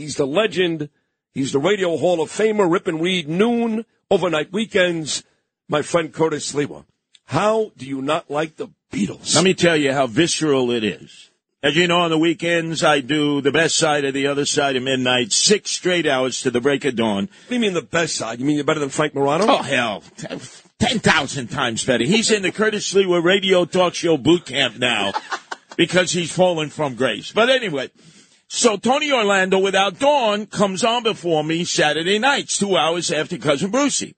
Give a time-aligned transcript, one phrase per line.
[0.00, 0.88] He's the legend.
[1.34, 2.70] He's the Radio Hall of Famer.
[2.72, 5.24] Rip and Read noon overnight weekends.
[5.68, 6.86] My friend Curtis Sliwa.
[7.26, 9.34] How do you not like the Beatles?
[9.34, 11.30] Let me tell you how visceral it is.
[11.62, 14.74] As you know, on the weekends, I do the best side of the other side
[14.74, 17.24] of midnight, six straight hours to the break of dawn.
[17.24, 18.40] What do you mean the best side?
[18.40, 19.44] You mean you're better than Frank Morano?
[19.46, 20.02] Oh, hell.
[20.78, 22.04] 10,000 times better.
[22.04, 25.12] He's in the Curtis Sliwa radio talk show boot camp now
[25.76, 27.32] because he's fallen from grace.
[27.32, 27.90] But anyway,
[28.52, 33.70] so Tony Orlando without Dawn comes on before me Saturday nights, two hours after Cousin
[33.70, 34.16] Brucey.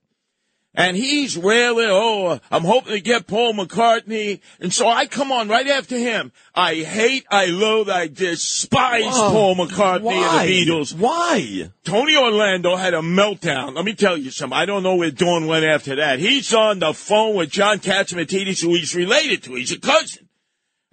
[0.74, 4.40] And he's railing, oh, I'm hoping to get Paul McCartney.
[4.58, 6.32] And so I come on right after him.
[6.54, 10.44] I hate, I loathe, I despise oh, Paul McCartney Why?
[10.44, 10.94] and the Beatles.
[10.96, 11.70] Why?
[11.84, 13.76] Tony Orlando had a meltdown.
[13.76, 14.56] Let me tell you something.
[14.56, 16.20] I don't know where Dawn went after that.
[16.20, 19.54] He's on the phone with John Catsimatidis, who he's related to.
[19.56, 20.26] He's a cousin.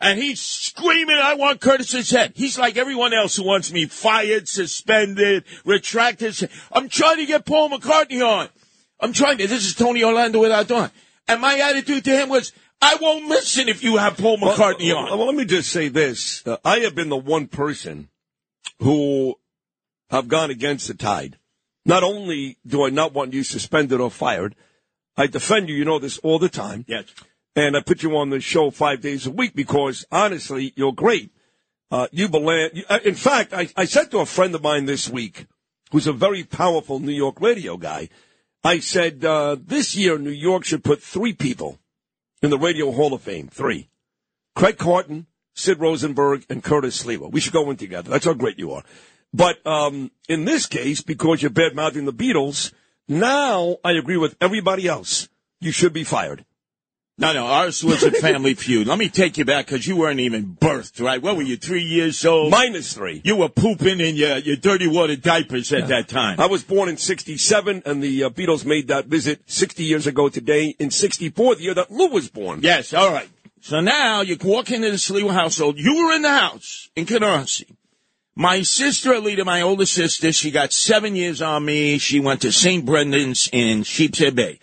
[0.02, 2.34] And he's screaming, I want Curtis's head.
[2.36, 6.50] He's like everyone else who wants me fired, suspended, retracted.
[6.72, 8.48] I'm trying to get Paul McCartney on.
[9.00, 9.48] I'm trying to.
[9.48, 10.90] This is Tony Orlando without Dawn.
[11.28, 14.98] And my attitude to him was, I won't listen if you have Paul McCartney well,
[14.98, 15.18] on.
[15.18, 16.48] Well, let me just say this.
[16.48, 18.10] Uh, I have been the one person
[18.80, 19.36] who
[20.10, 21.38] have gone against the tide.
[21.86, 24.56] Not only do I not want you suspended or fired,
[25.18, 25.76] I defend you.
[25.76, 26.86] You know this all the time.
[26.88, 27.06] Yes.
[27.60, 31.30] And I put you on the show five days a week because honestly, you're great.
[31.92, 32.70] Uh, you belong.
[32.90, 35.46] uh, In fact, I, I said to a friend of mine this week,
[35.92, 38.08] who's a very powerful New York radio guy,
[38.64, 41.80] I said, uh, this year New York should put three people
[42.42, 43.50] in the Radio Hall of Fame.
[43.50, 43.90] Three.
[44.56, 47.30] Craig Carton, Sid Rosenberg, and Curtis Sliwa.
[47.30, 48.10] We should go in together.
[48.10, 48.84] That's how great you are.
[49.34, 52.72] But um, in this case, because you're bad mouthing the Beatles,
[53.10, 55.28] now I agree with everybody else.
[55.60, 56.46] You should be fired.
[57.20, 58.88] No, no, ours was a family feud.
[58.88, 61.22] Let me take you back because you weren't even birthed, right?
[61.22, 62.50] What were you, three years old?
[62.50, 63.22] Minus three.
[63.26, 66.40] You were pooping in your, your dirty water diapers at that time.
[66.40, 70.30] I was born in 67, and the uh, Beatles made that visit 60 years ago
[70.30, 72.62] today, in 64, the year that Lou was born.
[72.64, 73.28] Yes, all right.
[73.60, 75.78] So now you walk into the Sliwa household.
[75.78, 77.76] You were in the house in Canarsie.
[78.34, 81.98] My sister, Alita, my older sister, she got seven years on me.
[81.98, 82.86] She went to St.
[82.86, 84.60] Brendan's in Sheepshead Bay.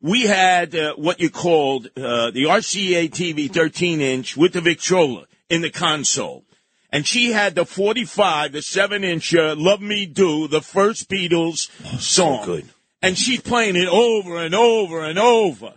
[0.00, 5.26] We had uh, what you called uh, the RCA TV 13 inch with the Victrola
[5.50, 6.44] in the console.
[6.90, 11.68] And she had the 45, the 7 inch uh, Love Me Do, the first Beatles
[12.00, 12.38] song.
[12.40, 12.68] So good.
[13.02, 15.74] And she's playing it over and over and over.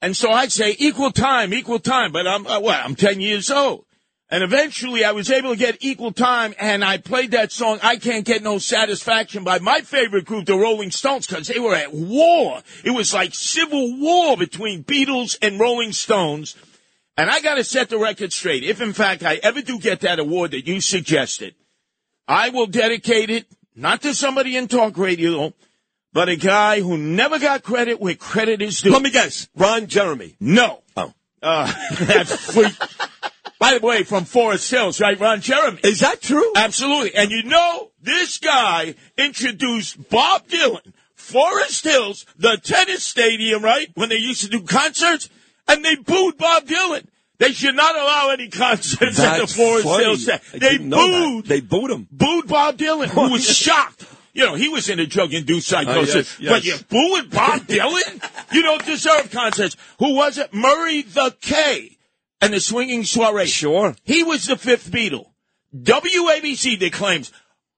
[0.00, 2.12] And so I'd say equal time, equal time.
[2.12, 3.86] But I'm, uh, what, I'm 10 years old.
[4.34, 7.94] And eventually I was able to get equal time and I played that song, I
[7.94, 11.94] Can't Get No Satisfaction by my favorite group, the Rolling Stones, because they were at
[11.94, 12.60] war.
[12.82, 16.56] It was like civil war between Beatles and Rolling Stones.
[17.16, 18.64] And I gotta set the record straight.
[18.64, 21.54] If in fact I ever do get that award that you suggested,
[22.26, 23.46] I will dedicate it
[23.76, 25.54] not to somebody in talk radio,
[26.12, 28.90] but a guy who never got credit where credit is due.
[28.90, 29.48] Let me guess.
[29.54, 30.34] Ron Jeremy.
[30.40, 30.82] No.
[30.96, 31.14] Oh.
[31.40, 32.72] Uh, that's freak.
[33.58, 35.80] By the way, from Forest Hills, right, Ron Jeremy?
[35.84, 36.52] Is that true?
[36.56, 37.14] Absolutely.
[37.14, 44.08] And you know, this guy introduced Bob Dylan, Forest Hills, the tennis stadium, right, when
[44.08, 45.30] they used to do concerts,
[45.68, 47.06] and they booed Bob Dylan.
[47.38, 50.04] They should not allow any concerts at the Forest funny.
[50.04, 50.28] Hills.
[50.52, 52.06] They booed, They booed him.
[52.10, 54.04] booed Bob Dylan, who was shocked.
[54.34, 56.38] You know, he was in a drug-induced oh, psychosis.
[56.38, 56.52] yes, yes.
[56.52, 58.52] But you booing Bob Dylan?
[58.52, 59.76] You don't deserve concerts.
[60.00, 60.52] Who was it?
[60.52, 61.96] Murray the K
[62.44, 63.46] and the Swinging Soiree.
[63.46, 63.96] Sure.
[64.04, 65.30] He was the fifth Beatle.
[65.74, 67.32] WABC, they claims,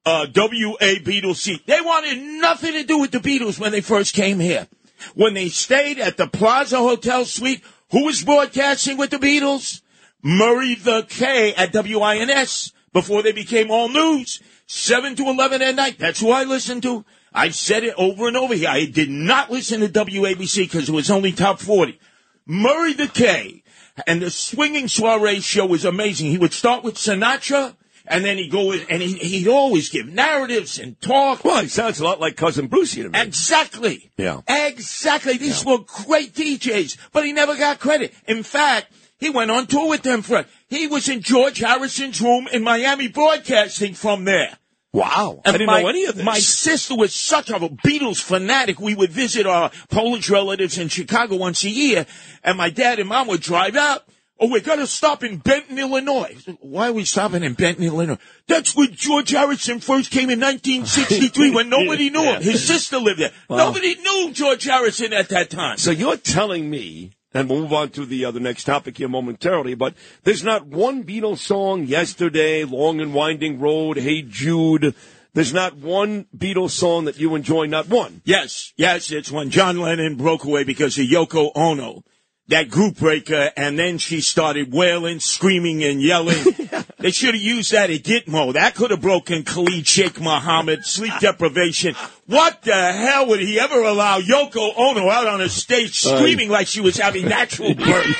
[0.04, 4.40] uh, WA Beatles They wanted nothing to do with the Beatles when they first came
[4.40, 4.66] here.
[5.14, 9.82] When they stayed at the Plaza Hotel Suite, who was broadcasting with the Beatles?
[10.22, 14.40] Murray the K at WINS before they became all news.
[14.66, 15.98] 7 to 11 at night.
[15.98, 17.04] That's who I listened to.
[17.32, 18.68] I've said it over and over here.
[18.68, 22.00] I did not listen to WABC because it was only top 40.
[22.46, 23.62] Murray the K
[24.06, 26.30] and the swinging soiree show was amazing.
[26.30, 27.76] He would start with Sinatra
[28.06, 31.44] and then he'd go in and he, he'd always give narratives and talk.
[31.44, 33.20] Well, he sounds a lot like Cousin Brucey to me.
[33.20, 34.10] Exactly.
[34.16, 34.40] Yeah.
[34.46, 35.36] Exactly.
[35.38, 38.14] These were great DJs, but he never got credit.
[38.26, 42.48] In fact, he went on tour with them for, he was in George Harrison's room
[42.52, 44.58] in Miami broadcasting from there.
[44.92, 45.40] Wow.
[45.44, 46.24] I And didn't my, know any of this.
[46.24, 48.80] My sister was such a Beatles fanatic.
[48.80, 52.06] We would visit our Polish relatives in Chicago once a year,
[52.42, 54.04] and my dad and mom would drive out.
[54.38, 56.36] Oh, we're going to stop in Benton, Illinois.
[56.60, 58.18] Why are we stopping in Benton, Illinois?
[58.46, 62.42] That's where George Harrison first came in 1963 when nobody knew him.
[62.42, 63.32] His sister lived there.
[63.48, 65.78] Nobody knew George Harrison at that time.
[65.78, 69.74] So you're telling me, and we'll move on to the other next topic here momentarily,
[69.74, 69.94] but
[70.24, 74.94] there's not one Beatles song, Yesterday, Long and Winding Road, Hey Jude,
[75.36, 78.22] There's not one Beatles song that you enjoy, not one.
[78.24, 82.04] Yes, yes, it's when John Lennon broke away because of Yoko Ono,
[82.48, 86.42] that group breaker, and then she started wailing, screaming, and yelling.
[87.06, 88.54] they should have used that at Gitmo.
[88.54, 91.94] That could have broken Khalid Sheikh Mohammed, sleep deprivation.
[92.26, 96.66] What the hell would he ever allow Yoko Ono out on a stage screaming like
[96.66, 98.16] she was having natural birth?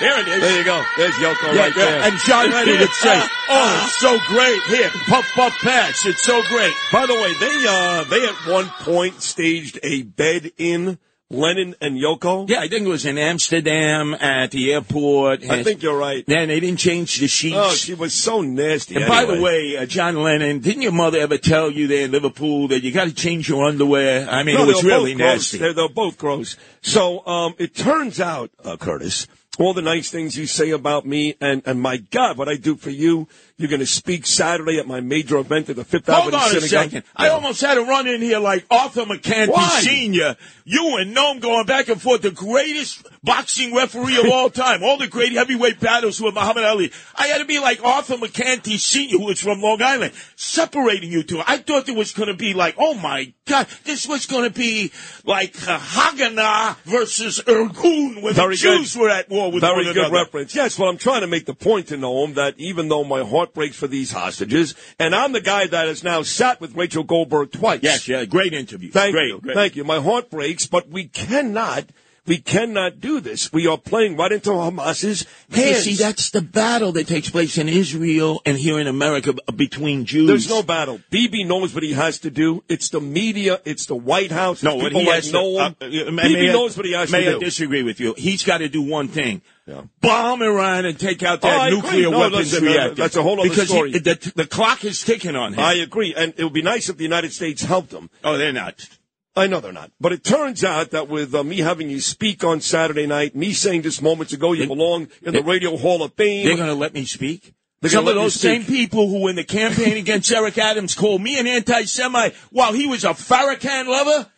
[0.00, 0.40] There it is.
[0.40, 0.82] There you go.
[0.96, 2.02] There's Yoko Yeah, right there.
[2.04, 4.62] And John Lennon would say, "Oh, it's so great!
[4.62, 6.06] Here, puff, puff, pass.
[6.06, 10.52] It's so great." By the way, they uh they at one point staged a bed
[10.56, 10.98] in
[11.32, 12.48] Lennon and Yoko.
[12.48, 15.42] Yeah, I think it was in Amsterdam at the airport.
[15.48, 16.24] I think you're right.
[16.26, 17.56] Then they didn't change the sheets.
[17.58, 18.96] Oh, she was so nasty.
[18.96, 22.10] and by the way, uh, John Lennon, didn't your mother ever tell you there in
[22.12, 24.28] Liverpool that you got to change your underwear?
[24.28, 25.58] I mean, No, it was really nasty.
[25.58, 26.56] They're, they're both gross.
[26.82, 29.26] So um, it turns out, uh, Curtis,
[29.58, 32.74] all the nice things you say about me, and, and my God, what I do
[32.74, 33.28] for you.
[33.58, 36.42] You're going to speak Saturday at my major event at the Fifth Hold Avenue on
[36.42, 36.90] a Synagogue.
[36.90, 37.04] second.
[37.14, 39.80] I almost had to run in here like Arthur Mercante Why?
[39.82, 40.36] Sr.
[40.64, 44.82] You and Noam going back and forth, the greatest boxing referee of all time.
[44.82, 46.90] All the great heavyweight battles with Muhammad Ali.
[47.14, 51.22] I had to be like Arthur Mercante Sr., who was from Long Island, separating you
[51.22, 51.40] two.
[51.46, 54.58] I thought it was going to be like, oh my God, this was going to
[54.58, 54.90] be
[55.24, 59.02] like uh, Haganah versus Irgun when Very the Jews good.
[59.02, 60.14] were at war with Very one good another.
[60.14, 60.54] reference.
[60.54, 63.54] Yes, well, I'm trying to make the point to Noam that even though my heart
[63.54, 67.52] breaks for these hostages, and I'm the guy that has now sat with Rachel Goldberg
[67.52, 67.80] twice.
[67.82, 68.90] Yes, yeah, great interview.
[68.90, 69.40] Thank great, you.
[69.40, 69.54] Great.
[69.54, 69.84] Thank you.
[69.84, 71.86] My heart breaks, but we cannot,
[72.26, 73.52] we cannot do this.
[73.52, 75.82] We are playing right into Hamas's You hands.
[75.84, 80.28] see, that's the battle that takes place in Israel and here in America between Jews.
[80.28, 81.00] There's no battle.
[81.10, 82.62] Bibi knows what he has to do.
[82.68, 83.60] It's the media.
[83.64, 84.62] It's the White House.
[84.62, 85.74] No, what he like has to, Noam.
[85.80, 87.40] uh, uh, may- Bibi may I- knows what he has may to I do.
[87.40, 88.14] disagree with you.
[88.16, 89.42] He's got to do one thing.
[89.66, 89.82] Yeah.
[90.00, 91.76] Bomb Iran and take out Oh, that agree.
[91.80, 92.94] nuclear No, weapons listen, uh, reactor.
[92.94, 93.92] that's a whole other because story.
[93.92, 95.60] He, the, the clock is ticking on him.
[95.60, 98.10] I agree, and it would be nice if the United States helped him.
[98.24, 98.88] oh, they're not.
[99.34, 99.90] I know they're not.
[99.98, 103.52] But it turns out that with uh, me having you speak on Saturday night, me
[103.52, 106.46] saying just moments ago you belong in the Radio Hall of Fame.
[106.46, 107.54] They're going to let me speak.
[107.80, 111.38] They're Some of those same people who, in the campaign against Eric Adams, called me
[111.38, 114.30] an anti-Semite while he was a Farrakhan lover.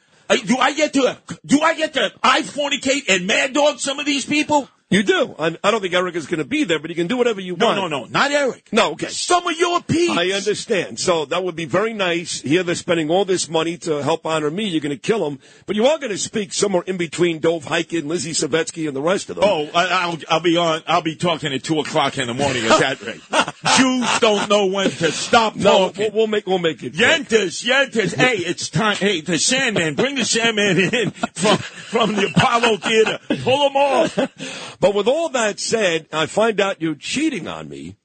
[0.46, 4.06] Do I get to do I get to I fornicate and mad dog some of
[4.06, 4.70] these people?
[4.94, 5.34] You do.
[5.38, 7.40] I, I don't think Eric is going to be there, but you can do whatever
[7.40, 7.76] you No, want.
[7.78, 8.10] no, no, no.
[8.10, 8.68] not Eric.
[8.72, 9.08] No, okay.
[9.08, 10.16] Some of your peeps.
[10.16, 11.00] I understand.
[11.00, 12.40] So that would be very nice.
[12.40, 14.64] Here they're spending all this money to help honor me.
[14.68, 15.40] You're going to kill them.
[15.66, 19.02] But you are going to speak somewhere in between Dov Hikind, Lizzie Savetsky, and the
[19.02, 19.44] rest of them.
[19.46, 20.82] Oh, I, I'll, I'll be on.
[20.86, 23.20] I'll be talking at two o'clock in the morning at that rate.
[23.76, 26.02] Jews don't know when to stop no, talking.
[26.04, 26.92] we'll, we'll make we'll make it.
[26.92, 28.14] Yentas, Yentas.
[28.14, 28.96] Hey, it's time.
[28.96, 29.94] Hey, the Sandman.
[29.94, 33.18] Bring the Sandman in from from the Apollo Theater.
[33.42, 34.78] Pull them off.
[34.84, 37.96] But with all that said, I find out you're cheating on me.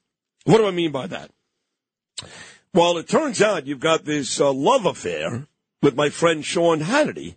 [0.45, 1.29] What do I mean by that?
[2.73, 5.45] Well, it turns out you've got this uh, love affair
[5.81, 7.35] with my friend Sean Hannity.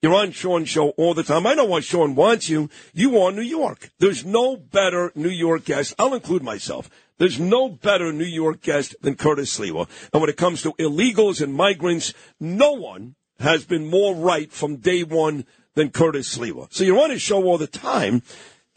[0.00, 1.46] You're on Sean's show all the time.
[1.46, 2.70] I know why Sean wants you.
[2.94, 3.90] You are New York.
[3.98, 5.94] There's no better New York guest.
[5.98, 6.88] I'll include myself.
[7.18, 9.86] There's no better New York guest than Curtis Sliwa.
[10.14, 14.76] And when it comes to illegals and migrants, no one has been more right from
[14.76, 15.44] day one
[15.74, 16.72] than Curtis Sliwa.
[16.72, 18.22] So you're on his show all the time.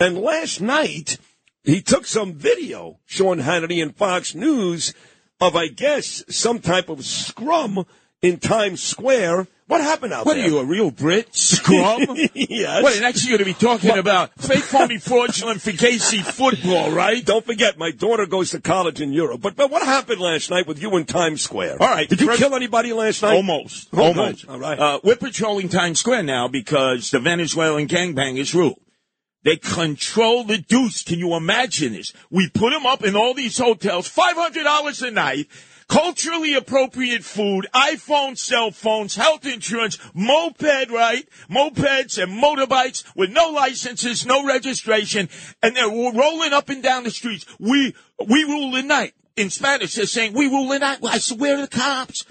[0.02, 1.18] And last night,
[1.64, 4.94] he took some video, Sean Hannity and Fox News,
[5.40, 7.86] of, I guess, some type of scrum
[8.22, 9.48] in Times Square.
[9.68, 10.46] What happened out What there?
[10.46, 11.34] are you, a real Brit?
[11.36, 12.02] Scrum?
[12.34, 12.84] yes.
[12.84, 17.24] What, next you're going to be talking about fake, phony, fraudulent, fugazi football, right?
[17.24, 19.40] Don't forget, my daughter goes to college in Europe.
[19.42, 21.78] But, but what happened last night with you in Times Square?
[21.80, 23.36] All right, Did you first- kill anybody last night?
[23.36, 23.90] Almost.
[23.94, 24.48] Oh, Almost.
[24.50, 24.78] All right.
[24.80, 28.78] Uh, we're patrolling Times Square now because the Venezuelan gangbangers rule.
[29.44, 31.04] They control the deuce.
[31.04, 32.14] Can you imagine this?
[32.30, 35.48] We put them up in all these hotels, $500 a night,
[35.88, 41.28] culturally appropriate food, iPhone, cell phones, health insurance, moped, right?
[41.50, 45.28] Mopeds and motorbikes with no licenses, no registration,
[45.64, 47.46] and they're rolling up and down the streets.
[47.60, 47.96] We,
[48.26, 49.14] we rule the night.
[49.38, 51.00] In Spanish, they're saying, we rule the night.
[51.04, 52.26] I said, where are the cops?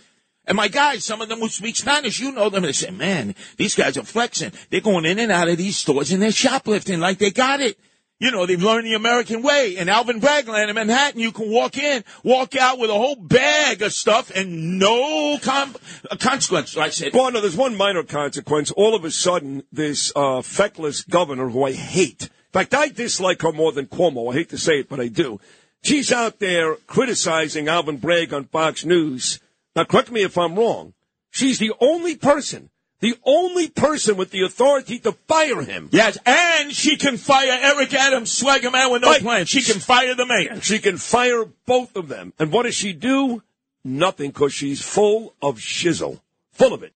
[0.46, 3.34] And my guys, some of them who speak Spanish, you know them, they say, man,
[3.56, 4.52] these guys are flexing.
[4.70, 7.78] They're going in and out of these stores and they're shoplifting like they got it.
[8.18, 9.78] You know, they've learned the American way.
[9.78, 13.16] In Alvin Bragg land in Manhattan, you can walk in, walk out with a whole
[13.16, 15.74] bag of stuff and no com-
[16.18, 16.76] consequence.
[16.76, 18.70] I said, Well, no, there's one minor consequence.
[18.72, 23.40] All of a sudden, this uh, feckless governor, who I hate, in fact, I dislike
[23.42, 24.32] her more than Cuomo.
[24.32, 25.40] I hate to say it, but I do.
[25.82, 29.38] She's out there criticizing Alvin Bragg on Fox News.
[29.80, 30.92] Now, correct me if I'm wrong.
[31.30, 32.68] She's the only person,
[33.00, 35.88] the only person with the authority to fire him.
[35.90, 39.22] yes, and she can fire Eric Adams, swagger man with no Right.
[39.22, 39.46] plan.
[39.46, 40.60] She can fire the mayor.
[40.60, 42.34] She can fire both of them.
[42.38, 43.42] And what does she do?
[43.82, 46.20] nothing because she's full of shizzle.
[46.52, 46.88] Full of it.